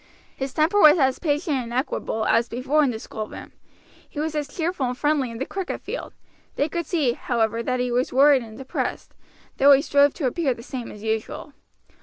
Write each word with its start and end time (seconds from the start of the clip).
His 0.35 0.51
temper 0.51 0.79
was 0.79 0.97
as 0.97 1.19
patient 1.19 1.57
and 1.57 1.71
equable 1.71 2.25
as 2.25 2.49
before 2.49 2.81
in 2.83 2.89
the 2.89 2.97
schoolroom; 2.97 3.51
he 4.09 4.19
was 4.19 4.33
as 4.33 4.47
cheerful 4.47 4.87
and 4.87 4.97
friendly 4.97 5.29
in 5.29 5.37
the 5.37 5.45
cricket 5.45 5.79
field, 5.79 6.15
They 6.55 6.67
could 6.69 6.87
see, 6.87 7.13
however, 7.13 7.61
that 7.61 7.79
he 7.79 7.91
was 7.91 8.11
worried 8.11 8.41
and 8.41 8.57
depressed, 8.57 9.13
though 9.57 9.73
he 9.73 9.81
strove 9.83 10.15
to 10.15 10.25
appear 10.25 10.55
the 10.55 10.63
same 10.63 10.91
as 10.91 11.03
usual. 11.03 11.53